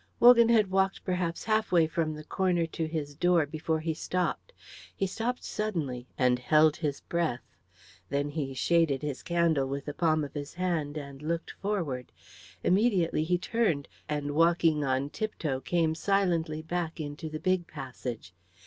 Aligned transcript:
Wogan 0.19 0.49
had 0.49 0.71
walked 0.71 1.03
perhaps 1.05 1.43
halfway 1.43 1.85
from 1.85 2.15
the 2.15 2.23
corner 2.23 2.65
to 2.65 2.87
his 2.87 3.13
door 3.13 3.45
before 3.45 3.79
he 3.81 3.93
stopped. 3.93 4.51
He 4.95 5.05
stopped 5.05 5.43
suddenly 5.43 6.07
and 6.17 6.39
held 6.39 6.75
his 6.77 7.01
breath. 7.01 7.43
Then 8.09 8.29
he 8.31 8.55
shaded 8.55 9.03
his 9.03 9.21
candle 9.21 9.67
with 9.67 9.85
the 9.85 9.93
palm 9.93 10.23
of 10.23 10.33
his 10.33 10.55
hand 10.55 10.97
and 10.97 11.21
looked 11.21 11.51
forward. 11.51 12.11
Immediately 12.63 13.25
he 13.25 13.37
turned, 13.37 13.87
and 14.09 14.31
walking 14.31 14.83
on 14.83 15.11
tiptoe 15.11 15.59
came 15.59 15.93
silently 15.93 16.63
back 16.63 16.99
into 16.99 17.29
the 17.29 17.39
big 17.39 17.67
passage. 17.67 18.33